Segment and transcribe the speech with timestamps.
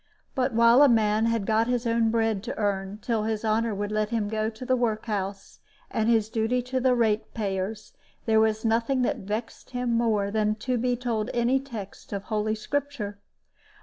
[0.33, 3.91] But while a man had got his own bread to earn, till his honor would
[3.91, 5.59] let him go to the work house,
[5.91, 7.93] and his duty to the rate payers,
[8.25, 12.55] there was nothing that vexed him more than to be told any texts of Holy
[12.55, 13.19] Scripture.